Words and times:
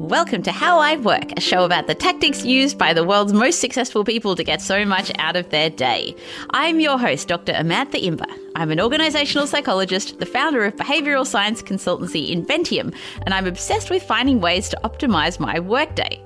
Welcome 0.00 0.42
to 0.44 0.50
How 0.50 0.78
I 0.78 0.96
Work, 0.96 1.32
a 1.36 1.42
show 1.42 1.62
about 1.62 1.86
the 1.86 1.94
tactics 1.94 2.42
used 2.42 2.78
by 2.78 2.94
the 2.94 3.04
world's 3.04 3.34
most 3.34 3.60
successful 3.60 4.02
people 4.02 4.34
to 4.34 4.42
get 4.42 4.62
so 4.62 4.86
much 4.86 5.12
out 5.18 5.36
of 5.36 5.50
their 5.50 5.68
day. 5.68 6.16
I'm 6.52 6.80
your 6.80 6.98
host, 6.98 7.28
Dr. 7.28 7.52
Amantha 7.52 8.02
Imber. 8.02 8.24
I'm 8.56 8.70
an 8.70 8.80
organizational 8.80 9.46
psychologist, 9.46 10.18
the 10.18 10.24
founder 10.24 10.64
of 10.64 10.74
behavioral 10.76 11.26
science 11.26 11.62
consultancy 11.62 12.34
Inventium, 12.34 12.96
and 13.26 13.34
I'm 13.34 13.46
obsessed 13.46 13.90
with 13.90 14.02
finding 14.02 14.40
ways 14.40 14.70
to 14.70 14.80
optimize 14.84 15.38
my 15.38 15.60
workday. 15.60 16.24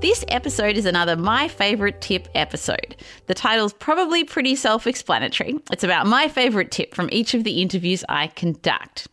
This 0.00 0.24
episode 0.28 0.76
is 0.76 0.86
another 0.86 1.16
My 1.16 1.48
Favorite 1.48 2.00
Tip 2.00 2.28
episode. 2.36 2.94
The 3.26 3.34
title's 3.34 3.72
probably 3.72 4.22
pretty 4.22 4.54
self 4.54 4.86
explanatory. 4.86 5.58
It's 5.72 5.84
about 5.84 6.06
my 6.06 6.28
favorite 6.28 6.70
tip 6.70 6.94
from 6.94 7.08
each 7.10 7.34
of 7.34 7.42
the 7.42 7.60
interviews 7.62 8.04
I 8.08 8.28
conduct. 8.28 9.08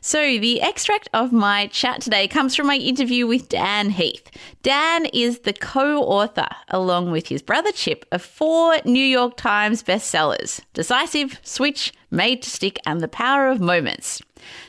So, 0.00 0.38
the 0.38 0.60
extract 0.60 1.08
of 1.12 1.32
my 1.32 1.66
chat 1.68 2.00
today 2.00 2.28
comes 2.28 2.54
from 2.54 2.66
my 2.66 2.76
interview 2.76 3.26
with 3.26 3.48
Dan 3.48 3.90
Heath. 3.90 4.30
Dan 4.62 5.06
is 5.06 5.40
the 5.40 5.52
co 5.52 6.02
author, 6.02 6.48
along 6.68 7.10
with 7.10 7.28
his 7.28 7.42
brother 7.42 7.72
Chip, 7.72 8.04
of 8.12 8.22
four 8.22 8.78
New 8.84 9.04
York 9.04 9.36
Times 9.36 9.82
bestsellers 9.82 10.60
Decisive, 10.74 11.38
Switch, 11.42 11.92
Made 12.10 12.42
to 12.42 12.50
Stick, 12.50 12.78
and 12.86 13.00
The 13.00 13.08
Power 13.08 13.48
of 13.48 13.60
Moments. 13.60 14.22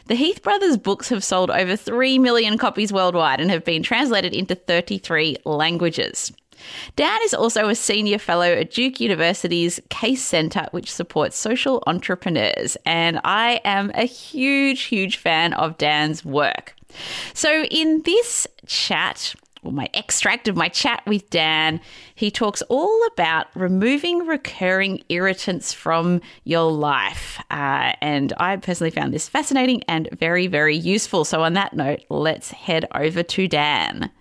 The 0.08 0.16
Heath 0.16 0.42
brothers' 0.44 0.78
books 0.78 1.10
have 1.10 1.24
sold 1.24 1.50
over 1.50 1.76
3 1.76 2.20
million 2.20 2.58
copies 2.58 2.94
worldwide 2.94 3.42
and 3.42 3.50
have 3.50 3.66
been 3.66 3.84
translated 3.84 4.34
into 4.34 4.56
33 4.56 5.38
languages. 5.46 6.32
Dan 6.96 7.20
is 7.24 7.34
also 7.34 7.70
a 7.70 7.76
senior 7.76 8.20
fellow 8.20 8.52
at 8.52 8.72
Duke 8.72 9.00
University's 9.00 9.80
Case 9.90 10.24
Center, 10.24 10.68
which 10.72 10.92
supports 10.92 11.38
social 11.38 11.84
entrepreneurs. 11.88 12.78
And 12.86 13.20
I 13.24 13.62
am 13.64 13.92
a 13.96 14.06
huge, 14.06 14.84
huge 14.84 15.18
fan 15.18 15.54
of 15.54 15.78
Dan's 15.78 16.24
work. 16.24 16.76
So, 17.34 17.64
in 17.64 18.02
this 18.04 18.48
chat, 18.66 19.36
or 19.64 19.72
my 19.72 19.90
extract 19.94 20.48
of 20.48 20.56
my 20.56 20.68
chat 20.68 21.02
with 21.06 21.30
Dan, 21.30 21.80
he 22.16 22.30
talks 22.30 22.62
all 22.64 23.00
about 23.14 23.48
removing 23.56 24.28
recurring 24.28 25.04
irritants 25.10 25.74
from 25.74 26.22
your 26.44 26.72
life. 26.72 27.42
Uh, 27.50 27.94
and 28.02 28.34
I 28.38 28.58
personally 28.58 28.92
found 28.92 29.14
this 29.14 29.30
fascinating 29.30 29.84
and 29.88 30.10
very, 30.12 30.48
very 30.48 30.76
useful. 30.76 31.26
So, 31.26 31.44
on 31.44 31.54
that 31.54 31.74
note, 31.74 32.02
let's 32.10 32.52
head 32.52 32.86
over 32.94 33.24
to 33.24 33.48
Dan. 33.48 34.12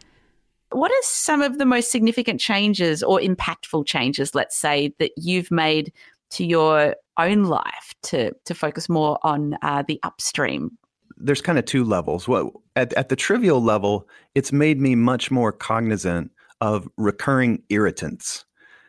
What 0.72 0.90
are 0.90 1.02
some 1.02 1.42
of 1.42 1.58
the 1.58 1.66
most 1.66 1.90
significant 1.90 2.40
changes 2.40 3.02
or 3.02 3.20
impactful 3.20 3.86
changes, 3.86 4.34
let's 4.34 4.56
say, 4.56 4.94
that 4.98 5.12
you've 5.16 5.50
made 5.50 5.92
to 6.30 6.44
your 6.44 6.96
own 7.18 7.44
life 7.44 7.94
to, 8.04 8.32
to 8.44 8.54
focus 8.54 8.88
more 8.88 9.18
on 9.22 9.56
uh, 9.62 9.82
the 9.86 10.00
upstream? 10.02 10.76
There's 11.16 11.40
kind 11.40 11.58
of 11.58 11.64
two 11.64 11.84
levels. 11.84 12.26
Well, 12.26 12.62
at, 12.74 12.92
at 12.94 13.08
the 13.08 13.16
trivial 13.16 13.62
level, 13.62 14.08
it's 14.34 14.52
made 14.52 14.80
me 14.80 14.94
much 14.94 15.30
more 15.30 15.52
cognizant 15.52 16.32
of 16.60 16.88
recurring 16.96 17.62
irritants. 17.68 18.44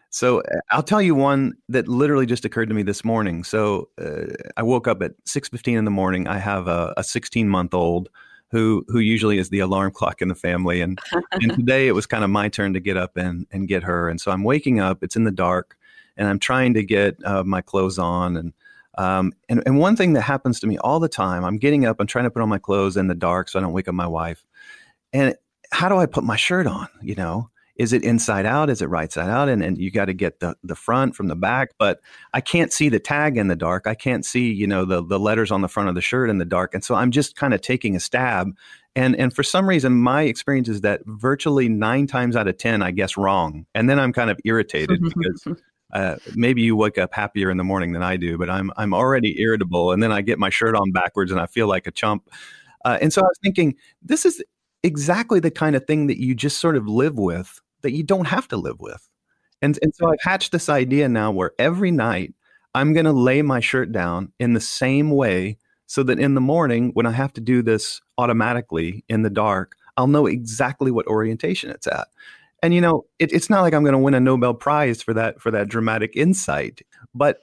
So 0.10 0.42
uh, 0.42 0.60
I'll 0.70 0.84
tell 0.84 1.02
you 1.02 1.16
one 1.16 1.54
that 1.70 1.88
literally 1.88 2.28
just 2.28 2.46
occurred 2.46 2.70
to 2.70 2.76
me 2.76 2.84
this 2.84 3.04
morning. 3.04 3.44
So 3.44 3.90
uh, 4.00 4.34
I 4.56 4.64
woke 4.64 4.88
up 4.88 5.02
at 5.02 5.14
6:15 5.26 5.78
in 5.78 5.86
the 5.86 5.92
morning. 5.92 6.28
I 6.28 6.38
have 6.38 6.68
a 6.68 7.04
16 7.04 7.50
month 7.50 7.74
old 7.74 8.10
who 8.54 8.86
who 8.88 9.00
usually 9.00 9.40
is 9.40 9.50
the 9.50 9.60
alarm 9.60 9.92
clock 9.92 10.22
in 10.22 10.28
the 10.28 10.36
family. 10.36 10.80
And 10.80 11.00
and 11.32 11.54
today 11.56 11.88
it 11.88 11.94
was 11.94 12.06
kind 12.06 12.24
of 12.24 12.30
my 12.30 12.48
turn 12.48 12.74
to 12.74 12.80
get 12.80 12.96
up 12.96 13.18
and 13.18 13.48
and 13.52 13.68
get 13.68 13.84
her. 13.84 14.08
And 14.08 14.22
so 14.22 14.32
I'm 14.32 14.44
waking 14.44 14.80
up. 14.80 15.04
It's 15.04 15.16
in 15.16 15.24
the 15.24 15.32
dark, 15.32 15.76
and 16.16 16.28
I'm 16.28 16.38
trying 16.38 16.76
to 16.76 16.84
get 16.84 17.18
uh, 17.26 17.44
my 17.44 17.62
clothes 17.62 17.98
on. 17.98 18.38
And 18.38 18.54
um, 19.00 19.34
and 19.50 19.64
and 19.66 19.80
one 19.80 19.96
thing 19.96 20.14
that 20.14 20.22
happens 20.22 20.60
to 20.60 20.68
me 20.68 20.78
all 20.78 21.00
the 21.00 21.10
time, 21.10 21.44
I'm 21.44 21.58
getting 21.58 21.86
up. 21.86 21.98
I'm 22.00 22.06
trying 22.06 22.26
to 22.26 22.32
put 22.32 22.44
on 22.44 22.50
my 22.50 22.60
clothes 22.60 22.96
in 22.96 23.08
the 23.08 23.16
dark 23.16 23.50
so 23.50 23.58
I 23.58 23.64
don't 23.64 23.74
wake 23.74 23.88
up 23.88 23.96
my 23.96 24.08
wife. 24.08 24.46
And 25.12 25.36
how 25.72 25.90
do 25.90 25.98
I 25.98 26.06
put 26.06 26.24
my 26.24 26.36
shirt 26.36 26.68
on? 26.68 26.88
You 27.02 27.16
know, 27.16 27.50
is 27.76 27.92
it 27.92 28.04
inside 28.04 28.46
out? 28.46 28.70
Is 28.70 28.82
it 28.82 28.88
right 28.88 29.12
side 29.12 29.30
out? 29.30 29.50
And 29.50 29.64
and 29.64 29.78
you 29.78 29.90
got 29.90 30.06
to 30.06 30.14
get 30.14 30.40
the 30.40 30.56
the 30.64 30.76
front 30.76 31.16
from 31.16 31.28
the 31.28 31.36
back, 31.36 31.72
but 31.80 32.00
I 32.34 32.42
can't 32.42 32.72
see 32.72 32.90
the 32.90 33.00
tag 33.00 33.38
in 33.38 33.48
the 33.48 33.56
dark. 33.56 33.88
I 33.88 33.96
can't 33.96 34.26
see 34.26 34.52
you 34.52 34.68
know 34.68 34.86
the 34.86 35.04
the 35.04 35.20
letters 35.20 35.52
on 35.52 35.62
the 35.62 35.68
front 35.68 35.90
of 35.90 35.96
the 35.96 36.02
shirt 36.02 36.30
in 36.30 36.38
the 36.38 36.46
dark, 36.46 36.74
and 36.74 36.84
so 36.84 36.96
I'm 36.96 37.12
just 37.12 37.36
kind 37.36 37.54
of 37.54 37.62
taking 37.62 37.96
a 37.96 38.00
stab. 38.00 38.52
And 38.96 39.16
and 39.16 39.34
for 39.34 39.42
some 39.42 39.68
reason, 39.68 39.94
my 39.94 40.24
experience 40.24 40.70
is 40.70 40.82
that 40.82 41.02
virtually 41.06 41.68
nine 41.68 42.06
times 42.06 42.36
out 42.36 42.48
of 42.48 42.58
ten, 42.58 42.84
I 42.84 42.92
guess 42.92 43.18
wrong, 43.18 43.66
and 43.74 43.90
then 43.90 44.00
I'm 44.00 44.14
kind 44.14 44.30
of 44.30 44.40
irritated 44.46 45.02
because. 45.02 45.48
Uh, 45.92 46.18
maybe 46.34 46.64
you 46.64 46.76
wake 46.76 46.98
up 46.98 47.14
happier 47.14 47.52
in 47.52 47.58
the 47.58 47.64
morning 47.64 47.92
than 47.92 48.02
I 48.02 48.18
do, 48.18 48.36
but 48.36 48.50
I'm 48.50 48.72
I'm 48.78 48.96
already 48.96 49.40
irritable, 49.40 49.92
and 49.92 50.02
then 50.02 50.12
I 50.12 50.24
get 50.24 50.40
my 50.40 50.50
shirt 50.50 50.76
on 50.76 50.92
backwards 50.92 51.30
and 51.30 51.40
I 51.40 51.46
feel 51.46 51.68
like 51.68 51.86
a 51.86 51.92
chump. 51.92 52.32
Uh, 52.84 52.98
and 53.00 53.14
so 53.14 53.22
I 53.22 53.26
was 53.26 53.38
thinking, 53.44 53.76
this 54.02 54.26
is 54.26 54.44
exactly 54.84 55.40
the 55.40 55.52
kind 55.52 55.76
of 55.76 55.86
thing 55.86 56.08
that 56.08 56.20
you 56.20 56.36
just 56.36 56.60
sort 56.60 56.76
of 56.76 56.88
live 56.88 57.18
with 57.18 57.62
that 57.84 57.94
you 57.94 58.04
don't 58.04 58.28
have 58.28 58.48
to 58.50 58.58
live 58.58 58.80
with. 58.80 59.08
And, 59.62 59.78
and 59.82 59.94
so 59.96 60.08
I've 60.08 60.22
hatched 60.22 60.52
this 60.52 60.68
idea 60.68 61.08
now 61.08 61.32
where 61.32 61.52
every 61.58 61.92
night 61.92 62.34
I'm 62.76 62.94
going 62.94 63.06
to 63.06 63.14
lay 63.14 63.42
my 63.42 63.60
shirt 63.60 63.92
down 63.92 64.34
in 64.40 64.54
the 64.54 64.60
same 64.60 65.12
way 65.12 65.58
so 65.86 66.04
that 66.04 66.20
in 66.20 66.34
the 66.34 66.42
morning, 66.42 66.92
when 66.94 67.06
I 67.06 67.12
have 67.12 67.34
to 67.34 67.42
do 67.42 67.62
this 67.62 68.02
automatically 68.18 69.06
in 69.08 69.22
the 69.22 69.30
dark, 69.30 69.76
I'll 69.96 70.08
know 70.08 70.26
exactly 70.26 70.92
what 70.92 71.08
orientation 71.08 71.70
it's 71.70 71.88
at. 71.88 72.08
And 72.62 72.74
you 72.74 72.82
know, 72.82 73.06
it, 73.20 73.32
it's 73.32 73.50
not 73.50 73.62
like 73.62 73.74
I'm 73.74 73.84
going 73.84 73.94
to 73.94 74.00
win 74.00 74.14
a 74.14 74.20
Nobel 74.20 74.54
Prize 74.54 75.04
for 75.04 75.14
that 75.14 75.42
for 75.42 75.52
that 75.52 75.68
dramatic 75.68 76.16
insight, 76.16 76.82
but 77.14 77.40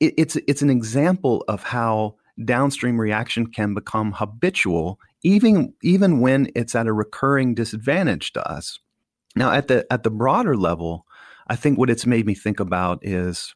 it, 0.00 0.14
it's 0.16 0.36
it's 0.48 0.62
an 0.62 0.70
example 0.70 1.44
of 1.46 1.62
how 1.62 2.16
downstream 2.42 2.98
reaction 2.98 3.46
can 3.46 3.74
become 3.74 4.12
habitual, 4.12 4.98
even 5.22 5.74
even 5.82 6.20
when 6.20 6.50
it's 6.54 6.74
at 6.74 6.86
a 6.86 6.92
recurring 6.92 7.54
disadvantage 7.54 8.32
to 8.32 8.50
us. 8.50 8.78
Now, 9.34 9.52
at 9.52 9.68
the 9.68 9.86
at 9.90 10.02
the 10.02 10.10
broader 10.10 10.56
level, 10.56 11.06
I 11.46 11.56
think 11.56 11.78
what 11.78 11.90
it's 11.90 12.06
made 12.06 12.26
me 12.26 12.34
think 12.34 12.60
about 12.60 13.00
is 13.02 13.54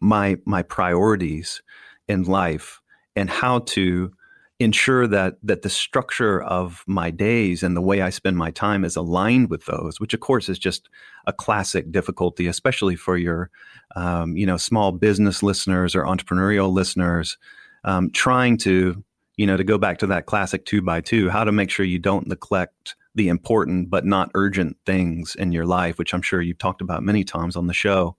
my 0.00 0.36
my 0.44 0.62
priorities 0.62 1.62
in 2.08 2.24
life 2.24 2.80
and 3.16 3.30
how 3.30 3.60
to 3.60 4.12
ensure 4.60 5.06
that 5.06 5.36
that 5.42 5.62
the 5.62 5.70
structure 5.70 6.42
of 6.42 6.84
my 6.86 7.10
days 7.10 7.62
and 7.62 7.76
the 7.76 7.80
way 7.80 8.02
I 8.02 8.10
spend 8.10 8.36
my 8.36 8.50
time 8.50 8.84
is 8.84 8.96
aligned 8.96 9.50
with 9.50 9.64
those, 9.66 9.98
which 9.98 10.14
of 10.14 10.20
course 10.20 10.48
is 10.48 10.58
just 10.58 10.88
a 11.26 11.32
classic 11.32 11.90
difficulty, 11.90 12.46
especially 12.46 12.96
for 12.96 13.16
your 13.16 13.50
um, 13.96 14.36
you 14.36 14.46
know 14.46 14.56
small 14.56 14.92
business 14.92 15.42
listeners 15.42 15.94
or 15.94 16.04
entrepreneurial 16.04 16.72
listeners, 16.72 17.38
um, 17.84 18.10
trying 18.10 18.56
to 18.58 19.02
you 19.36 19.46
know 19.46 19.56
to 19.56 19.64
go 19.64 19.78
back 19.78 19.98
to 19.98 20.06
that 20.06 20.26
classic 20.26 20.64
two 20.64 20.82
by 20.82 21.00
two, 21.00 21.30
how 21.30 21.44
to 21.44 21.52
make 21.52 21.70
sure 21.70 21.86
you 21.86 21.98
don't 21.98 22.26
neglect 22.26 22.96
the 23.14 23.28
important 23.28 23.90
but 23.90 24.04
not 24.04 24.30
urgent 24.34 24.76
things 24.86 25.34
in 25.34 25.52
your 25.52 25.66
life, 25.66 25.98
which 25.98 26.14
I'm 26.14 26.22
sure 26.22 26.40
you've 26.40 26.58
talked 26.58 26.82
about 26.82 27.02
many 27.02 27.24
times 27.24 27.56
on 27.56 27.66
the 27.66 27.74
show. 27.74 28.16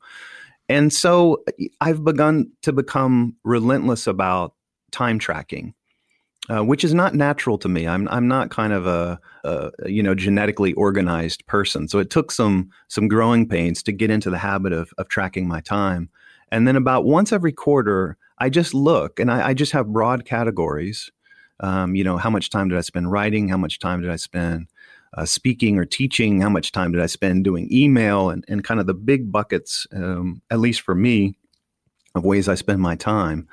And 0.69 0.91
so 0.91 1.43
I've 1.81 2.03
begun 2.03 2.51
to 2.63 2.73
become 2.73 3.35
relentless 3.43 4.07
about 4.07 4.53
time 4.91 5.19
tracking. 5.19 5.73
Uh, 6.47 6.63
which 6.63 6.83
is 6.83 6.93
not 6.93 7.15
natural 7.15 7.57
to 7.57 7.67
me. 7.67 7.87
I'm 7.87 8.07
I'm 8.09 8.27
not 8.27 8.51
kind 8.51 8.71
of 8.71 8.85
a, 8.85 9.19
a, 9.43 9.71
you 9.87 10.03
know 10.03 10.13
genetically 10.13 10.73
organized 10.73 11.43
person, 11.47 11.87
so 11.87 11.97
it 11.97 12.11
took 12.11 12.31
some 12.31 12.69
some 12.87 13.07
growing 13.07 13.49
pains 13.49 13.81
to 13.81 13.91
get 13.91 14.11
into 14.11 14.29
the 14.29 14.37
habit 14.37 14.71
of 14.71 14.93
of 14.99 15.07
tracking 15.07 15.47
my 15.47 15.59
time. 15.59 16.07
And 16.51 16.67
then 16.67 16.75
about 16.75 17.03
once 17.03 17.31
every 17.31 17.51
quarter, 17.51 18.15
I 18.37 18.49
just 18.49 18.75
look 18.75 19.19
and 19.19 19.31
I, 19.31 19.47
I 19.49 19.53
just 19.55 19.71
have 19.71 19.87
broad 19.87 20.25
categories. 20.25 21.11
Um, 21.59 21.95
you 21.95 22.03
know, 22.03 22.17
how 22.17 22.29
much 22.29 22.49
time 22.49 22.69
did 22.69 22.77
I 22.77 22.81
spend 22.81 23.11
writing? 23.11 23.47
How 23.47 23.57
much 23.57 23.79
time 23.79 24.01
did 24.01 24.11
I 24.11 24.17
spend 24.17 24.67
uh, 25.17 25.25
speaking 25.25 25.77
or 25.77 25.85
teaching? 25.85 26.41
How 26.41 26.49
much 26.49 26.71
time 26.71 26.91
did 26.91 27.01
I 27.01 27.05
spend 27.05 27.43
doing 27.43 27.69
email 27.71 28.29
and, 28.29 28.43
and 28.47 28.63
kind 28.63 28.79
of 28.79 28.87
the 28.87 28.93
big 28.93 29.31
buckets, 29.31 29.87
um, 29.93 30.41
at 30.51 30.59
least 30.59 30.81
for 30.81 30.95
me, 30.95 31.35
of 32.15 32.23
ways 32.23 32.47
I 32.47 32.55
spend 32.55 32.81
my 32.81 32.95
time. 32.95 33.47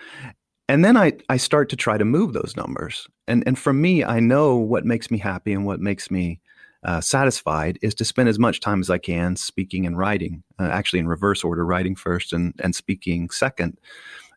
And 0.69 0.85
then 0.85 0.97
I, 0.97 1.13
I 1.29 1.37
start 1.37 1.69
to 1.71 1.77
try 1.77 1.99
to 1.99 2.05
move 2.05 2.33
those 2.33 2.55
numbers. 2.57 3.07
And, 3.29 3.43
and 3.47 3.59
for 3.59 3.73
me, 3.73 4.05
I 4.05 4.21
know 4.21 4.57
what 4.57 4.85
makes 4.85 5.11
me 5.11 5.19
happy 5.19 5.53
and 5.53 5.67
what 5.67 5.81
makes 5.81 6.11
me 6.11 6.41
uh, 6.85 7.01
satisfied 7.01 7.79
is 7.83 7.95
to 7.97 8.05
spend 8.05 8.29
as 8.29 8.39
much 8.39 8.61
time 8.61 8.81
as 8.81 8.91
I 8.91 8.99
can 8.99 9.37
speaking 9.37 9.87
and 9.87 9.99
writing, 9.99 10.43
uh, 10.59 10.65
actually 10.65 11.01
in 11.01 11.09
reverse 11.09 11.45
order, 11.45 11.65
writing 11.65 11.95
first 11.95 12.33
and, 12.33 12.55
and 12.61 12.75
speaking 12.75 13.31
second. 13.31 13.79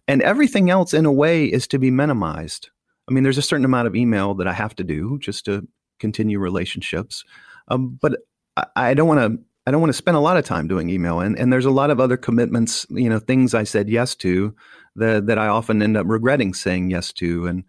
And 0.08 0.22
everything 0.22 0.70
else, 0.70 0.94
in 0.94 1.06
a 1.06 1.12
way, 1.12 1.46
is 1.46 1.68
to 1.70 1.80
be 1.80 1.90
minimized. 1.90 2.70
I 3.10 3.14
mean, 3.14 3.24
there's 3.24 3.38
a 3.38 3.44
certain 3.44 3.66
amount 3.66 3.88
of 3.88 3.96
email 3.96 4.34
that 4.36 4.48
I 4.48 4.54
have 4.54 4.76
to 4.76 4.84
do 4.84 5.20
just 5.20 5.46
to 5.46 5.68
continue 6.00 6.40
relationships. 6.40 7.24
Um, 7.68 7.98
but 8.02 8.18
I, 8.58 8.66
I 8.76 8.94
don't 8.94 9.08
want 9.08 9.20
to. 9.20 9.44
I 9.68 9.72
don't 9.72 9.82
want 9.82 9.90
to 9.90 9.98
spend 9.98 10.16
a 10.16 10.20
lot 10.20 10.38
of 10.38 10.46
time 10.46 10.68
doing 10.68 10.92
email, 10.92 11.20
and 11.20 11.38
and 11.40 11.52
there's 11.52 11.66
a 11.66 11.72
lot 11.72 11.90
of 11.90 12.00
other 12.00 12.18
commitments. 12.18 12.86
You 12.90 13.10
know, 13.10 13.20
things 13.20 13.56
I 13.56 13.64
said 13.64 13.90
yes 13.90 14.14
to 14.18 14.56
that 14.96 15.26
that 15.26 15.40
I 15.40 15.48
often 15.48 15.82
end 15.82 15.98
up 15.98 16.06
regretting 16.08 16.54
saying 16.54 16.92
yes 16.92 17.12
to, 17.14 17.48
and 17.48 17.64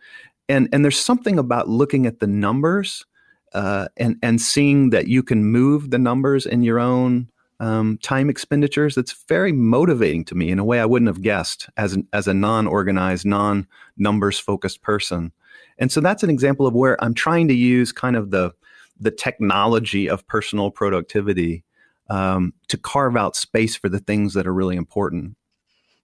and 0.49 0.69
and 0.73 0.85
there's 0.85 1.01
something 1.01 1.39
about 1.39 1.69
looking 1.69 2.07
at 2.07 2.21
the 2.21 2.27
numbers 2.27 3.05
uh, 3.55 3.89
and 3.97 4.17
and 4.23 4.41
seeing 4.41 4.91
that 4.91 5.09
you 5.09 5.23
can 5.23 5.45
move 5.45 5.91
the 5.91 5.99
numbers 5.99 6.45
in 6.45 6.63
your 6.63 6.79
own 6.79 7.29
um, 7.61 7.99
time 8.03 8.29
expenditures 8.29 8.95
that's 8.95 9.25
very 9.29 9.53
motivating 9.53 10.25
to 10.27 10.35
me 10.35 10.51
in 10.51 10.59
a 10.59 10.65
way 10.65 10.81
I 10.81 10.87
wouldn't 10.87 11.09
have 11.09 11.23
guessed 11.23 11.69
as 11.77 11.93
an, 11.95 12.07
as 12.13 12.29
a 12.29 12.35
non-organized, 12.35 13.25
non-numbers 13.25 14.39
focused 14.39 14.83
person. 14.83 15.33
And 15.79 15.91
so 15.91 16.01
that's 16.01 16.23
an 16.23 16.31
example 16.31 16.67
of 16.67 16.75
where 16.75 17.03
I'm 17.03 17.15
trying 17.15 17.49
to 17.49 17.55
use 17.55 17.93
kind 17.93 18.17
of 18.17 18.31
the 18.31 18.53
the 18.99 19.11
technology 19.11 20.09
of 20.09 20.27
personal 20.27 20.71
productivity 20.71 21.63
um, 22.09 22.55
to 22.69 22.79
carve 22.79 23.15
out 23.15 23.37
space 23.37 23.77
for 23.77 23.91
the 23.91 23.99
things 23.99 24.33
that 24.33 24.47
are 24.47 24.55
really 24.55 24.77
important. 24.77 25.37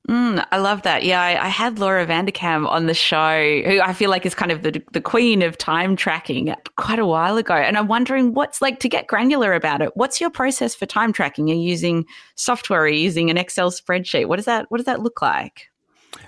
Mm, 0.09 0.45
I 0.51 0.59
love 0.59 0.83
that. 0.83 1.05
Yeah, 1.05 1.23
I, 1.23 1.45
I, 1.45 1.49
had 1.49 1.79
Laura 1.79 2.05
Vanderkam 2.05 2.67
on 2.67 2.87
the 2.87 2.95
show, 2.95 3.63
who 3.65 3.81
I 3.81 3.93
feel 3.93 4.11
like 4.11 4.27
is 4.27 4.35
kind 4.35 4.51
of 4.51 4.63
the 4.63 4.83
the 4.93 5.01
queen 5.01 5.43
of 5.43 5.57
time 5.57 5.95
tracking 5.95 6.53
quite 6.77 6.99
a 6.99 7.07
while 7.07 7.37
ago. 7.37 7.55
And 7.55 7.79
I'm 7.79 7.87
wondering 7.87 8.35
what's 8.35 8.61
like 8.61 8.81
to 8.81 8.89
get 8.89 9.07
granular 9.07 9.55
about 9.55 9.81
it. 9.81 9.93
What's 9.95 10.21
your 10.21 10.29
process 10.29 10.75
for 10.75 10.87
time 10.87 11.13
tracking? 11.13 11.49
Are 11.51 11.55
you 11.55 11.61
using 11.61 12.05
software? 12.35 12.83
Are 12.83 12.89
you 12.89 12.99
using 12.99 13.31
an 13.31 13.39
Excel 13.39 13.71
spreadsheet? 13.71 14.27
What 14.27 14.37
does 14.37 14.47
that 14.47 14.67
What 14.71 14.79
does 14.79 14.87
that 14.87 15.03
look 15.03 15.23
like? 15.23 15.69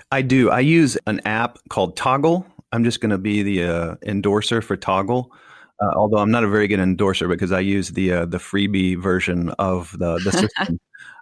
I 0.09 0.21
do. 0.21 0.49
I 0.49 0.61
use 0.61 0.97
an 1.05 1.19
app 1.25 1.59
called 1.67 1.97
Toggl. 1.97 2.45
I'm 2.71 2.85
just 2.85 3.01
going 3.01 3.09
to 3.09 3.17
be 3.17 3.43
the 3.43 3.63
uh, 3.63 3.95
endorser 4.03 4.61
for 4.61 4.77
Toggl. 4.77 5.27
Uh, 5.81 5.91
although 5.97 6.19
I'm 6.19 6.31
not 6.31 6.45
a 6.45 6.47
very 6.47 6.69
good 6.69 6.79
endorser 6.79 7.27
because 7.27 7.51
I 7.51 7.59
use 7.59 7.89
the 7.89 8.13
uh, 8.13 8.25
the 8.25 8.37
freebie 8.37 8.97
version 8.97 9.49
of 9.59 9.97
the 9.99 10.17
the 10.23 10.31
system. 10.57 10.79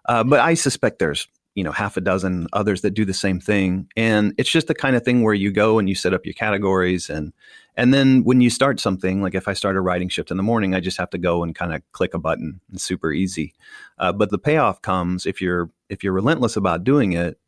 uh, 0.07 0.23
but 0.23 0.39
I 0.39 0.53
suspect 0.53 0.99
there's 0.99 1.27
you 1.55 1.63
know 1.63 1.71
half 1.71 1.97
a 1.97 2.01
dozen 2.01 2.47
others 2.53 2.81
that 2.81 2.91
do 2.91 3.05
the 3.05 3.13
same 3.13 3.39
thing. 3.39 3.87
And 3.95 4.33
it's 4.37 4.49
just 4.49 4.67
the 4.67 4.75
kind 4.75 4.95
of 4.95 5.03
thing 5.03 5.23
where 5.23 5.33
you 5.33 5.51
go 5.51 5.79
and 5.79 5.87
you 5.87 5.95
set 5.95 6.13
up 6.13 6.25
your 6.25 6.33
categories 6.33 7.09
and 7.09 7.33
and 7.75 7.93
then 7.93 8.23
when 8.23 8.39
you 8.39 8.49
start 8.49 8.79
something 8.79 9.21
like 9.21 9.33
if 9.33 9.47
i 9.47 9.53
start 9.53 9.75
a 9.75 9.81
writing 9.81 10.07
shift 10.09 10.29
in 10.29 10.37
the 10.37 10.43
morning 10.43 10.75
i 10.75 10.79
just 10.79 10.97
have 10.97 11.09
to 11.09 11.17
go 11.17 11.43
and 11.43 11.55
kind 11.55 11.73
of 11.73 11.81
click 11.91 12.13
a 12.13 12.19
button. 12.19 12.59
It's 12.71 12.83
super 12.83 13.11
easy. 13.11 13.53
Uh, 13.97 14.13
but 14.13 14.29
the 14.29 14.37
payoff 14.37 14.81
comes 14.81 15.25
if 15.25 15.41
you're 15.41 15.69
if 15.89 16.03
you're 16.03 16.13
relentless 16.13 16.55
about 16.55 16.83
doing 16.83 17.13
it 17.13 17.39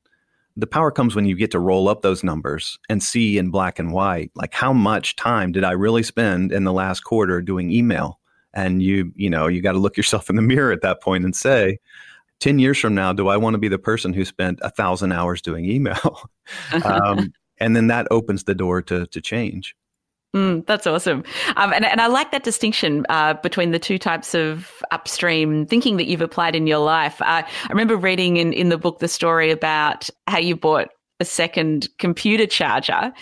the 0.58 0.68
power 0.68 0.90
comes 0.90 1.16
when 1.16 1.26
you 1.26 1.36
get 1.36 1.52
to 1.52 1.60
roll 1.60 1.90
up 1.90 2.02
those 2.02 2.24
numbers 2.24 2.80
and 2.88 3.04
see 3.04 3.38
in 3.38 3.52
black 3.52 3.78
and 3.78 3.92
white 3.92 4.32
like 4.36 4.54
how 4.54 4.72
much 4.72 5.16
time 5.16 5.52
did 5.52 5.64
i 5.64 5.72
really 5.72 6.04
spend 6.04 6.52
in 6.52 6.64
the 6.64 6.74
last 6.74 7.02
quarter 7.02 7.42
doing 7.42 7.72
email? 7.72 8.20
And 8.54 8.82
you 8.82 9.12
you 9.16 9.30
know 9.30 9.48
you 9.48 9.62
got 9.62 9.74
to 9.74 9.80
look 9.80 9.98
yourself 10.02 10.30
in 10.30 10.36
the 10.36 10.42
mirror 10.42 10.72
at 10.72 10.82
that 10.82 11.02
point 11.02 11.26
and 11.26 11.36
say 11.36 11.80
10 12.40 12.60
years 12.60 12.78
from 12.78 12.96
now, 12.96 13.14
do 13.14 13.28
I 13.28 13.38
want 13.38 13.54
to 13.54 13.58
be 13.58 13.68
the 13.68 13.80
person 13.80 14.14
who 14.14 14.26
spent 14.26 14.60
a 14.62 14.70
thousand 14.70 15.12
hours 15.12 15.42
doing 15.42 15.66
email? 15.66 16.30
um, 16.86 17.34
and 17.60 17.76
then 17.76 17.88
that 17.88 18.08
opens 18.12 18.44
the 18.44 18.56
door 18.56 18.82
to, 18.84 19.08
to 19.08 19.22
change. 19.22 19.76
Mm, 20.36 20.66
that's 20.66 20.86
awesome. 20.86 21.24
Um, 21.56 21.72
and, 21.72 21.86
and 21.86 22.02
I 22.02 22.08
like 22.08 22.32
that 22.32 22.44
distinction 22.44 23.06
uh, 23.08 23.36
between 23.36 23.72
the 23.72 23.80
two 23.80 23.98
types 23.98 24.36
of 24.36 24.84
upstream 24.92 25.66
thinking 25.66 25.96
that 25.96 26.08
you've 26.08 26.22
applied 26.22 26.58
in 26.58 26.68
your 26.68 26.80
life. 26.80 27.22
Uh, 27.22 27.44
I 27.46 27.70
remember 27.70 27.96
reading 27.96 28.36
in, 28.36 28.52
in 28.52 28.68
the 28.68 28.78
book 28.78 29.00
the 29.00 29.08
story 29.08 29.50
about 29.50 30.10
how 30.28 30.40
you 30.40 30.58
bought 30.58 30.90
a 31.22 31.26
second 31.26 31.88
computer 32.00 32.46
charger. 32.46 33.14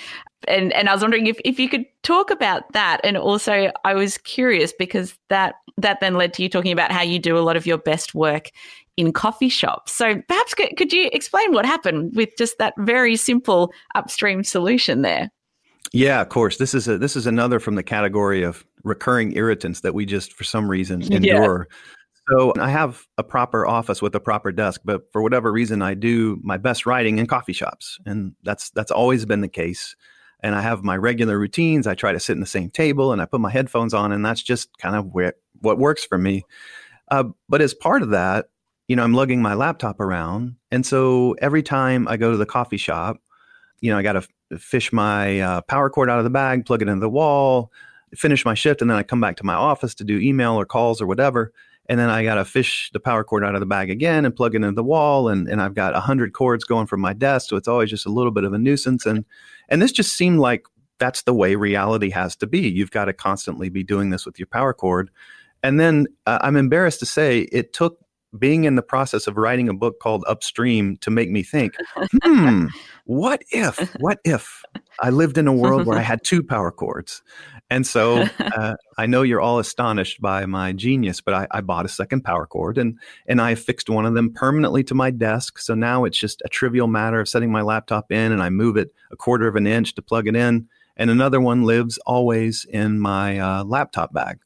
And, 0.48 0.74
and 0.74 0.90
I 0.90 0.94
was 0.94 1.02
wondering 1.02 1.28
if, 1.28 1.40
if 1.46 1.60
you 1.60 1.70
could 1.70 1.86
talk 2.04 2.32
about 2.32 2.72
that. 2.74 3.02
And 3.04 3.18
also, 3.18 3.72
I 3.84 3.94
was 3.94 4.18
curious 4.20 4.74
because 4.78 5.18
that, 5.30 5.56
that 5.78 6.00
then 6.00 6.16
led 6.16 6.34
to 6.34 6.44
you 6.44 6.50
talking 6.50 6.72
about 6.72 6.92
how 6.92 7.02
you 7.02 7.20
do 7.20 7.38
a 7.38 7.42
lot 7.42 7.56
of 7.56 7.66
your 7.66 7.78
best 7.78 8.14
work 8.14 8.52
in 8.98 9.12
coffee 9.12 9.50
shops. 9.50 9.94
So 9.94 10.22
perhaps 10.28 10.54
could, 10.54 10.76
could 10.78 10.94
you 10.94 11.10
explain 11.14 11.54
what 11.54 11.66
happened 11.66 12.16
with 12.16 12.30
just 12.38 12.58
that 12.60 12.74
very 12.78 13.16
simple 13.16 13.74
upstream 13.96 14.44
solution 14.44 15.02
there? 15.02 15.32
Yeah, 15.92 16.22
of 16.22 16.30
course. 16.30 16.58
This 16.58 16.74
is 16.74 16.88
a 16.88 16.98
this 16.98 17.16
is 17.16 17.28
another 17.28 17.60
from 17.60 17.76
the 17.76 17.84
category 17.84 18.42
of 18.42 18.66
recurring 18.84 19.36
irritants 19.36 19.82
that 19.82 19.94
we 19.94 20.06
just 20.06 20.34
for 20.34 20.44
some 20.44 20.68
reason 20.68 21.02
endure. 21.14 21.68
Yeah. 21.70 21.76
So 22.30 22.54
I 22.60 22.70
have 22.70 23.06
a 23.18 23.24
proper 23.24 23.68
office 23.68 24.02
with 24.02 24.16
a 24.16 24.20
proper 24.20 24.52
desk, 24.52 24.82
but 24.86 25.12
for 25.12 25.22
whatever 25.22 25.52
reason 25.52 25.82
I 25.82 25.94
do 25.94 26.40
my 26.42 26.58
best 26.58 26.86
writing 26.86 27.20
in 27.20 27.28
coffee 27.28 27.54
shops. 27.54 28.00
And 28.06 28.34
that's 28.44 28.70
that's 28.72 28.92
always 28.92 29.26
been 29.26 29.42
the 29.42 29.50
case. 29.50 29.96
And 30.44 30.54
I 30.54 30.62
have 30.62 30.84
my 30.84 30.98
regular 30.98 31.40
routines. 31.40 31.88
I 31.88 31.96
try 31.96 32.12
to 32.12 32.20
sit 32.20 32.34
in 32.34 32.42
the 32.42 32.46
same 32.46 32.70
table 32.70 33.12
and 33.14 33.22
I 33.22 33.26
put 33.26 33.42
my 33.42 33.50
headphones 33.50 33.94
on 33.94 34.12
and 34.12 34.24
that's 34.26 34.44
just 34.44 34.78
kind 34.78 34.96
of 34.96 35.08
where, 35.08 35.34
what 35.62 35.80
works 35.80 36.06
for 36.06 36.18
me. 36.18 36.44
Uh, 37.10 37.26
but 37.50 37.62
as 37.62 37.74
part 37.74 38.04
of 38.04 38.10
that, 38.10 38.50
you 38.88 38.96
know, 38.96 39.04
I'm 39.04 39.14
lugging 39.14 39.42
my 39.42 39.54
laptop 39.54 40.00
around. 40.00 40.56
And 40.70 40.86
so 40.86 41.36
every 41.42 41.64
time 41.64 42.08
I 42.08 42.18
go 42.18 42.32
to 42.32 42.38
the 42.38 42.46
coffee 42.46 42.78
shop, 42.78 43.18
you 43.80 43.92
know, 43.92 43.98
I 43.98 44.04
got 44.04 44.14
to 44.14 44.28
fish 44.58 44.92
my 44.92 45.40
uh, 45.40 45.62
power 45.62 45.90
cord 45.90 46.10
out 46.10 46.20
of 46.20 46.24
the 46.24 46.30
bag, 46.30 46.66
plug 46.66 46.82
it 46.82 46.88
into 46.88 47.00
the 47.00 47.10
wall, 47.10 47.72
finish 48.16 48.46
my 48.46 48.54
shift, 48.54 48.82
and 48.82 48.90
then 48.90 48.98
I 48.98 49.04
come 49.04 49.22
back 49.22 49.38
to 49.38 49.46
my 49.46 49.56
office 49.56 49.96
to 49.96 50.04
do 50.04 50.20
email 50.20 50.60
or 50.60 50.66
calls 50.66 51.02
or 51.02 51.08
whatever. 51.08 51.54
And 51.90 52.00
then 52.00 52.10
I 52.10 52.24
got 52.24 52.36
to 52.36 52.46
fish 52.46 52.90
the 52.94 53.00
power 53.00 53.24
cord 53.24 53.44
out 53.44 53.56
of 53.56 53.60
the 53.60 53.66
bag 53.66 53.90
again 53.90 54.24
and 54.24 54.36
plug 54.36 54.56
it 54.56 54.58
into 54.58 54.72
the 54.72 54.84
wall. 54.84 55.28
And, 55.28 55.50
and 55.50 55.62
I've 55.62 55.74
got 55.74 55.92
a 55.92 55.96
100 55.96 56.34
cords 56.34 56.64
going 56.64 56.88
from 56.88 57.02
my 57.02 57.14
desk. 57.14 57.50
So 57.50 57.58
it's 57.58 57.68
always 57.68 57.90
just 57.90 58.06
a 58.06 58.10
little 58.10 58.32
bit 58.32 58.46
of 58.46 58.54
a 58.54 58.58
nuisance. 58.58 59.06
And, 59.06 59.26
and 59.68 59.82
this 59.82 59.92
just 59.92 60.16
seemed 60.16 60.40
like 60.40 60.66
that's 61.00 61.24
the 61.24 61.34
way 61.34 61.56
reality 61.56 62.10
has 62.12 62.36
to 62.38 62.48
be. 62.48 62.70
You've 62.70 62.92
got 62.92 63.06
to 63.06 63.14
constantly 63.14 63.70
be 63.70 63.84
doing 63.84 64.12
this 64.12 64.26
with 64.26 64.40
your 64.40 64.48
power 64.48 64.74
cord. 64.74 65.10
And 65.62 65.80
then 65.80 66.08
uh, 66.26 66.40
I'm 66.42 66.56
embarrassed 66.56 67.00
to 67.00 67.06
say 67.06 67.42
it 67.52 67.74
took 67.74 68.03
being 68.38 68.64
in 68.64 68.76
the 68.76 68.82
process 68.82 69.28
of 69.28 69.38
writing 69.38 69.70
a 69.70 69.74
book 69.74 70.00
called 70.00 70.24
Upstream 70.28 70.98
to 70.98 71.12
make 71.12 71.30
me 71.30 71.44
think, 71.44 71.76
hmm, 72.24 72.68
what 73.06 73.44
if, 73.52 73.96
what 74.00 74.20
if 74.24 74.64
I 75.02 75.10
lived 75.10 75.38
in 75.38 75.48
a 75.48 75.54
world 75.54 75.86
where 75.86 75.98
I 75.98 76.02
had 76.02 76.24
two 76.24 76.44
power 76.44 76.72
cords? 76.72 77.22
And 77.70 77.88
so 77.88 78.26
uh, 78.40 78.76
I 78.98 79.06
know 79.06 79.22
you're 79.24 79.42
all 79.42 79.60
astonished 79.60 80.22
by 80.22 80.46
my 80.46 80.74
genius, 80.74 81.22
but 81.22 81.34
I, 81.34 81.48
I, 81.52 81.62
bought 81.62 81.86
a 81.86 81.90
second 81.90 82.22
power 82.24 82.46
cord 82.46 82.78
and 82.78 83.00
and 83.28 83.42
I 83.42 83.56
fixed 83.56 83.90
one 83.90 84.06
of 84.06 84.14
them 84.14 84.32
permanently 84.32 84.84
to 84.86 84.94
my 84.94 85.10
desk. 85.10 85.58
So 85.60 85.74
now 85.74 86.04
it's 86.04 86.18
just 86.18 86.42
a 86.46 86.50
trivial 86.50 86.88
matter 86.88 87.20
of 87.20 87.30
setting 87.30 87.52
my 87.52 87.62
laptop 87.62 88.12
in 88.12 88.32
and 88.32 88.44
I 88.44 88.50
move 88.50 88.78
it 88.78 88.94
a 89.12 89.16
quarter 89.16 89.48
of 89.48 89.56
an 89.56 89.66
inch 89.66 89.96
to 89.96 90.02
plug 90.02 90.28
it 90.28 90.36
in. 90.36 90.68
And 90.98 91.10
another 91.10 91.42
one 91.42 91.64
lives 91.64 91.98
always 92.06 92.66
in 92.66 93.00
my 93.00 93.40
uh, 93.40 93.64
laptop 93.64 94.14
bag. 94.14 94.40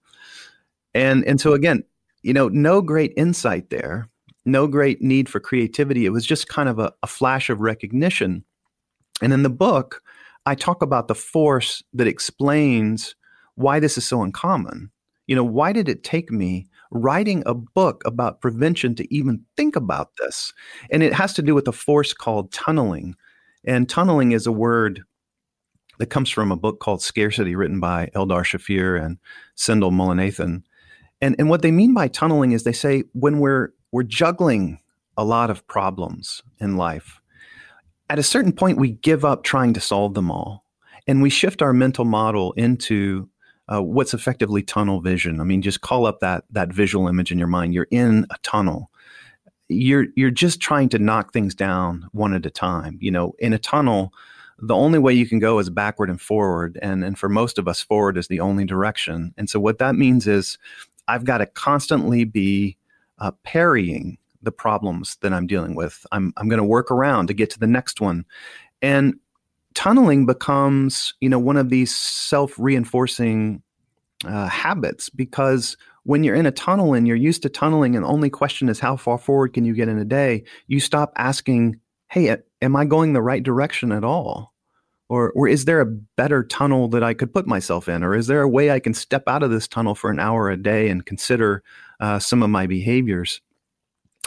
And 0.93 1.25
and 1.25 1.41
so 1.41 1.53
again, 1.53 1.83
you 2.27 2.33
know, 2.33 2.49
no 2.49 2.81
great 2.81 3.13
insight 3.15 3.69
there, 3.69 4.09
no 4.43 4.67
great 4.67 5.01
need 5.01 5.29
for 5.29 5.39
creativity. 5.39 6.05
It 6.05 6.09
was 6.09 6.25
just 6.25 6.49
kind 6.49 6.67
of 6.67 6.77
a, 6.77 6.91
a 7.01 7.07
flash 7.07 7.49
of 7.49 7.61
recognition. 7.61 8.43
And 9.21 9.31
in 9.31 9.43
the 9.43 9.49
book, 9.49 10.01
I 10.45 10.53
talk 10.53 10.81
about 10.81 11.07
the 11.07 11.15
force 11.15 11.81
that 11.93 12.05
explains 12.05 13.15
why 13.55 13.79
this 13.79 13.97
is 13.97 14.05
so 14.05 14.23
uncommon. 14.23 14.91
You 15.27 15.37
know, 15.37 15.43
why 15.45 15.71
did 15.71 15.87
it 15.87 16.03
take 16.03 16.29
me 16.29 16.67
writing 16.91 17.43
a 17.45 17.53
book 17.53 18.03
about 18.05 18.41
prevention 18.41 18.93
to 18.95 19.13
even 19.13 19.45
think 19.55 19.77
about 19.77 20.09
this? 20.19 20.51
And 20.91 21.03
it 21.03 21.13
has 21.13 21.33
to 21.35 21.41
do 21.41 21.55
with 21.55 21.69
a 21.69 21.71
force 21.71 22.11
called 22.11 22.51
tunneling. 22.51 23.15
And 23.63 23.87
tunneling 23.87 24.33
is 24.33 24.45
a 24.45 24.51
word 24.51 25.01
that 25.99 26.09
comes 26.09 26.29
from 26.29 26.51
a 26.51 26.57
book 26.57 26.81
called 26.81 27.01
Scarcity, 27.01 27.55
written 27.55 27.79
by 27.79 28.09
Eldar 28.13 28.43
Shafir 28.43 29.01
and 29.01 29.17
Sendhil 29.55 29.91
Mullainathan. 29.91 30.63
And 31.21 31.35
and 31.39 31.49
what 31.49 31.61
they 31.61 31.71
mean 31.71 31.93
by 31.93 32.07
tunneling 32.07 32.51
is 32.51 32.63
they 32.63 32.73
say 32.73 33.03
when 33.13 33.39
we're 33.39 33.73
we're 33.91 34.03
juggling 34.03 34.79
a 35.17 35.23
lot 35.23 35.49
of 35.49 35.65
problems 35.67 36.43
in 36.59 36.77
life, 36.77 37.21
at 38.09 38.19
a 38.19 38.23
certain 38.23 38.51
point 38.51 38.77
we 38.77 38.91
give 38.91 39.25
up 39.25 39.43
trying 39.43 39.73
to 39.73 39.81
solve 39.81 40.13
them 40.13 40.29
all, 40.29 40.63
and 41.07 41.21
we 41.21 41.29
shift 41.29 41.61
our 41.61 41.73
mental 41.73 42.05
model 42.05 42.51
into 42.53 43.29
uh, 43.69 43.81
what's 43.81 44.13
effectively 44.13 44.63
tunnel 44.63 45.01
vision. 45.01 45.41
I 45.41 45.43
mean, 45.43 45.61
just 45.61 45.81
call 45.81 46.05
up 46.05 46.19
that 46.19 46.43
that 46.51 46.71
visual 46.71 47.07
image 47.07 47.31
in 47.31 47.37
your 47.39 47.47
mind. 47.47 47.73
You're 47.73 47.87
in 47.91 48.25
a 48.29 48.37
tunnel. 48.43 48.91
You're 49.69 50.07
you're 50.15 50.31
just 50.31 50.61
trying 50.61 50.89
to 50.89 50.99
knock 50.99 51.33
things 51.33 51.55
down 51.55 52.07
one 52.11 52.33
at 52.33 52.45
a 52.45 52.51
time. 52.51 52.97
You 53.01 53.11
know, 53.11 53.33
in 53.39 53.53
a 53.53 53.59
tunnel, 53.59 54.13
the 54.59 54.75
only 54.75 54.99
way 54.99 55.13
you 55.13 55.27
can 55.27 55.39
go 55.39 55.59
is 55.59 55.69
backward 55.69 56.09
and 56.09 56.21
forward, 56.21 56.79
and 56.81 57.03
and 57.03 57.17
for 57.17 57.27
most 57.27 57.57
of 57.57 57.67
us, 57.67 57.81
forward 57.81 58.17
is 58.17 58.27
the 58.27 58.39
only 58.39 58.65
direction. 58.65 59.33
And 59.35 59.49
so 59.49 59.59
what 59.59 59.79
that 59.79 59.95
means 59.95 60.27
is 60.27 60.57
I've 61.07 61.25
got 61.25 61.39
to 61.39 61.45
constantly 61.45 62.23
be 62.23 62.77
uh, 63.19 63.31
parrying 63.43 64.17
the 64.41 64.51
problems 64.51 65.17
that 65.21 65.33
I'm 65.33 65.47
dealing 65.47 65.75
with. 65.75 66.05
I'm, 66.11 66.33
I'm 66.37 66.47
going 66.47 66.59
to 66.59 66.63
work 66.63 66.91
around 66.91 67.27
to 67.27 67.33
get 67.33 67.49
to 67.51 67.59
the 67.59 67.67
next 67.67 67.99
one. 68.01 68.25
And 68.81 69.15
tunneling 69.73 70.25
becomes, 70.25 71.13
you 71.19 71.29
know, 71.29 71.39
one 71.39 71.57
of 71.57 71.69
these 71.69 71.95
self 71.95 72.53
reinforcing 72.57 73.61
uh, 74.25 74.47
habits 74.47 75.09
because 75.09 75.77
when 76.03 76.23
you're 76.23 76.35
in 76.35 76.45
a 76.45 76.51
tunnel 76.51 76.93
and 76.93 77.07
you're 77.07 77.17
used 77.17 77.43
to 77.43 77.49
tunneling 77.49 77.95
and 77.95 78.03
the 78.05 78.09
only 78.09 78.29
question 78.29 78.69
is 78.69 78.79
how 78.79 78.95
far 78.95 79.17
forward 79.17 79.53
can 79.53 79.65
you 79.65 79.73
get 79.73 79.89
in 79.89 79.97
a 79.97 80.05
day, 80.05 80.43
you 80.67 80.79
stop 80.79 81.11
asking, 81.17 81.79
hey, 82.07 82.37
am 82.61 82.75
I 82.75 82.85
going 82.85 83.13
the 83.13 83.21
right 83.21 83.43
direction 83.43 83.91
at 83.91 84.03
all? 84.03 84.53
Or, 85.09 85.31
or 85.31 85.47
is 85.47 85.65
there 85.65 85.79
a 85.79 85.85
better 85.85 86.43
tunnel 86.43 86.89
that 86.89 87.03
I 87.03 87.13
could 87.13 87.33
put 87.33 87.47
myself 87.47 87.87
in? 87.87 88.03
Or 88.03 88.13
is 88.13 88.27
there 88.27 88.41
a 88.41 88.49
way 88.49 88.71
I 88.71 88.79
can 88.79 88.93
step 88.93 89.23
out 89.27 89.41
of 89.41 89.51
this 89.51 89.67
tunnel 89.67 89.95
for 89.95 90.09
an 90.09 90.19
hour 90.19 90.49
a 90.49 90.57
day 90.57 90.89
and 90.89 91.05
consider 91.05 91.63
uh, 91.99 92.19
some 92.19 92.43
of 92.43 92.49
my 92.49 92.67
behaviors? 92.67 93.41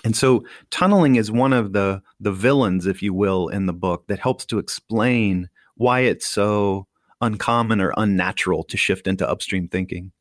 And 0.05 0.17
so 0.17 0.45
tunneling 0.71 1.17
is 1.17 1.31
one 1.31 1.53
of 1.53 1.73
the 1.73 2.03
the 2.19 2.33
villains, 2.33 2.87
if 2.87 3.03
you 3.03 3.13
will, 3.13 3.49
in 3.49 3.67
the 3.67 3.73
book 3.73 4.07
that 4.07 4.19
helps 4.19 4.47
to 4.47 4.59
explain 4.59 5.51
why 5.77 6.01
it's 6.01 6.27
so 6.27 6.87
uncommon 7.21 7.81
or 7.81 7.93
unnatural 7.97 8.65
to 8.65 8.77
shift 8.77 9.07
into 9.07 9.29
upstream 9.29 9.69
thinking. 9.69 10.13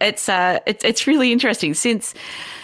It's 0.00 0.28
uh 0.28 0.58
it's 0.66 0.84
it's 0.84 1.06
really 1.06 1.30
interesting 1.30 1.74
since 1.74 2.14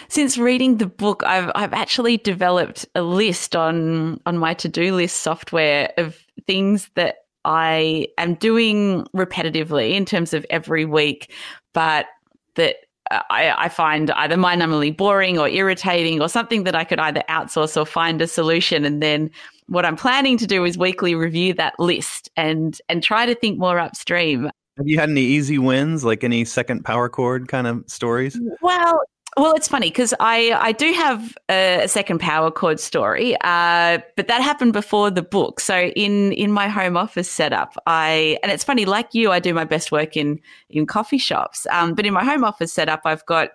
since 0.09 0.37
reading 0.37 0.77
the 0.77 0.87
book 0.87 1.23
I've 1.23 1.51
I've 1.55 1.73
actually 1.73 2.17
developed 2.17 2.85
a 2.95 3.01
list 3.01 3.55
on 3.55 4.19
on 4.25 4.37
my 4.37 4.53
to-do 4.53 4.95
list 4.95 5.17
software 5.17 5.93
of 5.97 6.17
things 6.45 6.89
that 6.95 7.19
I 7.49 8.07
am 8.19 8.35
doing 8.35 9.07
repetitively 9.15 9.93
in 9.93 10.05
terms 10.05 10.35
of 10.35 10.45
every 10.51 10.85
week, 10.85 11.33
but 11.73 12.05
that 12.55 12.75
I, 13.09 13.55
I, 13.57 13.69
find 13.69 14.11
either 14.11 14.37
mind 14.37 14.61
numbingly 14.61 14.95
boring 14.95 15.39
or 15.39 15.49
irritating 15.49 16.21
or 16.21 16.29
something 16.29 16.63
that 16.65 16.75
I 16.75 16.83
could 16.83 16.99
either 16.99 17.23
outsource 17.27 17.75
or 17.75 17.87
find 17.87 18.21
a 18.21 18.27
solution. 18.27 18.85
And 18.85 19.01
then 19.01 19.31
what 19.65 19.83
I'm 19.83 19.95
planning 19.95 20.37
to 20.37 20.45
do 20.45 20.63
is 20.63 20.77
weekly 20.77 21.15
review 21.15 21.55
that 21.55 21.73
list 21.79 22.29
and 22.37 22.79
and 22.87 23.01
try 23.01 23.25
to 23.25 23.33
think 23.33 23.57
more 23.57 23.79
upstream. 23.79 24.51
Have 24.77 24.87
you 24.87 24.99
had 24.99 25.09
any 25.09 25.21
easy 25.21 25.57
wins, 25.57 26.05
like 26.05 26.23
any 26.23 26.45
second 26.45 26.85
power 26.85 27.09
cord 27.09 27.47
kind 27.47 27.65
of 27.65 27.83
stories? 27.87 28.39
Well, 28.61 29.01
well, 29.37 29.53
it's 29.53 29.67
funny 29.67 29.89
because 29.89 30.13
I, 30.19 30.51
I 30.59 30.71
do 30.71 30.91
have 30.93 31.37
a, 31.49 31.87
second 31.87 32.19
power 32.19 32.51
cord 32.51 32.79
story, 32.79 33.35
uh, 33.41 33.99
but 34.15 34.27
that 34.27 34.41
happened 34.41 34.73
before 34.73 35.11
the 35.11 35.21
book. 35.21 35.59
So 35.59 35.75
in 35.77 36.31
in 36.33 36.51
my 36.51 36.67
home 36.67 36.97
office 36.97 37.29
setup, 37.29 37.75
I 37.85 38.37
and 38.43 38.51
it's 38.51 38.63
funny, 38.63 38.85
like 38.85 39.13
you, 39.13 39.31
I 39.31 39.39
do 39.39 39.53
my 39.53 39.63
best 39.63 39.91
work 39.91 40.17
in 40.17 40.39
in 40.69 40.85
coffee 40.85 41.17
shops. 41.17 41.67
Um, 41.71 41.93
but 41.93 42.05
in 42.05 42.13
my 42.13 42.23
home 42.23 42.43
office 42.43 42.73
setup, 42.73 43.01
I've 43.05 43.25
got 43.25 43.51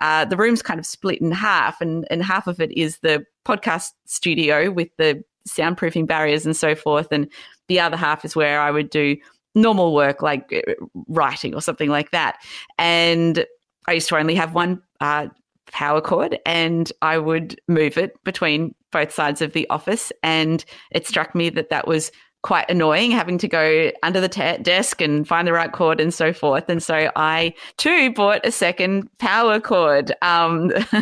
uh, 0.00 0.24
the 0.24 0.36
room's 0.36 0.62
kind 0.62 0.80
of 0.80 0.86
split 0.86 1.20
in 1.20 1.30
half, 1.30 1.80
and 1.80 2.06
and 2.10 2.22
half 2.22 2.46
of 2.46 2.60
it 2.60 2.72
is 2.72 2.98
the 2.98 3.24
podcast 3.44 3.92
studio 4.06 4.70
with 4.70 4.88
the 4.96 5.22
soundproofing 5.48 6.06
barriers 6.06 6.46
and 6.46 6.56
so 6.56 6.74
forth, 6.74 7.08
and 7.12 7.28
the 7.68 7.80
other 7.80 7.96
half 7.96 8.24
is 8.24 8.34
where 8.34 8.60
I 8.60 8.70
would 8.70 8.90
do 8.90 9.16
normal 9.54 9.94
work 9.94 10.22
like 10.22 10.52
uh, 10.52 10.72
writing 11.08 11.54
or 11.54 11.60
something 11.60 11.90
like 11.90 12.10
that. 12.10 12.38
And 12.78 13.46
I 13.86 13.92
used 13.92 14.08
to 14.08 14.16
only 14.16 14.34
have 14.34 14.54
one 14.54 14.82
uh, 15.00 15.28
power 15.70 16.00
cord 16.00 16.38
and 16.46 16.90
I 17.02 17.18
would 17.18 17.60
move 17.68 17.98
it 17.98 18.22
between 18.24 18.74
both 18.90 19.12
sides 19.12 19.42
of 19.42 19.52
the 19.52 19.68
office. 19.70 20.12
And 20.22 20.64
it 20.90 21.06
struck 21.06 21.34
me 21.34 21.50
that 21.50 21.70
that 21.70 21.86
was 21.86 22.10
quite 22.42 22.70
annoying 22.70 23.10
having 23.10 23.36
to 23.36 23.48
go 23.48 23.90
under 24.02 24.20
the 24.20 24.28
te- 24.28 24.58
desk 24.58 25.00
and 25.00 25.26
find 25.26 25.46
the 25.46 25.52
right 25.52 25.72
cord 25.72 26.00
and 26.00 26.14
so 26.14 26.32
forth. 26.32 26.68
And 26.68 26.82
so 26.82 27.10
I 27.16 27.52
too 27.76 28.12
bought 28.12 28.46
a 28.46 28.52
second 28.52 29.08
power 29.18 29.60
cord. 29.60 30.12
Um, 30.22 30.68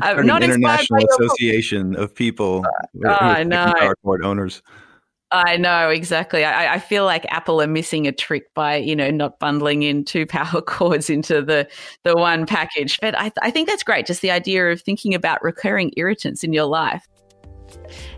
not 0.00 0.42
an 0.42 0.50
international 0.50 1.04
association 1.10 1.96
of 1.96 2.14
people, 2.14 2.64
uh, 3.04 3.16
I 3.20 3.42
know. 3.42 3.72
power 3.76 3.96
cord 4.02 4.24
owners. 4.24 4.62
I 5.30 5.58
know 5.58 5.90
exactly. 5.90 6.44
I, 6.44 6.74
I, 6.74 6.78
feel 6.78 7.04
like 7.04 7.26
Apple 7.30 7.60
are 7.60 7.66
missing 7.66 8.06
a 8.06 8.12
trick 8.12 8.52
by 8.54 8.76
you 8.76 8.96
know 8.96 9.10
not 9.10 9.38
bundling 9.38 9.82
in 9.82 10.04
two 10.04 10.24
power 10.26 10.62
cords 10.62 11.10
into 11.10 11.42
the 11.42 11.68
the 12.04 12.14
one 12.14 12.46
package. 12.46 12.98
But 13.00 13.18
I, 13.18 13.30
I 13.42 13.50
think 13.50 13.68
that's 13.68 13.82
great. 13.82 14.06
Just 14.06 14.22
the 14.22 14.30
idea 14.30 14.70
of 14.70 14.80
thinking 14.80 15.14
about 15.14 15.42
recurring 15.42 15.92
irritants 15.96 16.44
in 16.44 16.52
your 16.52 16.64
life. 16.64 17.06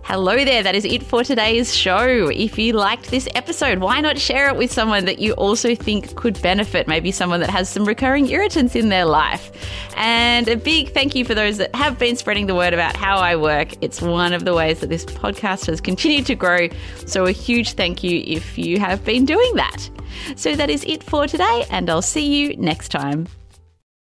Hello 0.02 0.44
there, 0.44 0.62
that 0.62 0.74
is 0.74 0.84
it 0.84 1.02
for 1.02 1.22
today's 1.22 1.74
show. 1.74 2.28
If 2.30 2.58
you 2.58 2.72
liked 2.72 3.10
this 3.10 3.28
episode, 3.34 3.78
why 3.78 4.00
not 4.00 4.18
share 4.18 4.48
it 4.48 4.56
with 4.56 4.72
someone 4.72 5.04
that 5.04 5.20
you 5.20 5.34
also 5.34 5.74
think 5.74 6.16
could 6.16 6.40
benefit? 6.42 6.88
Maybe 6.88 7.12
someone 7.12 7.38
that 7.40 7.50
has 7.50 7.68
some 7.68 7.84
recurring 7.84 8.28
irritants 8.28 8.74
in 8.74 8.88
their 8.88 9.04
life. 9.04 9.52
And 9.96 10.48
a 10.48 10.56
big 10.56 10.92
thank 10.92 11.14
you 11.14 11.24
for 11.24 11.34
those 11.34 11.58
that 11.58 11.72
have 11.76 11.98
been 11.98 12.16
spreading 12.16 12.46
the 12.46 12.54
word 12.54 12.74
about 12.74 12.96
how 12.96 13.18
I 13.18 13.36
work. 13.36 13.68
It's 13.82 14.02
one 14.02 14.32
of 14.32 14.44
the 14.44 14.54
ways 14.54 14.80
that 14.80 14.88
this 14.88 15.04
podcast 15.04 15.66
has 15.66 15.80
continued 15.80 16.26
to 16.26 16.34
grow. 16.34 16.68
So, 17.06 17.26
a 17.26 17.32
huge 17.32 17.74
thank 17.74 18.02
you 18.02 18.22
if 18.26 18.58
you 18.58 18.80
have 18.80 19.04
been 19.04 19.24
doing 19.24 19.54
that. 19.56 19.88
So, 20.34 20.56
that 20.56 20.70
is 20.70 20.82
it 20.84 21.04
for 21.04 21.26
today, 21.28 21.66
and 21.70 21.88
I'll 21.88 22.02
see 22.02 22.26
you 22.26 22.56
next 22.56 22.88
time. 22.88 23.28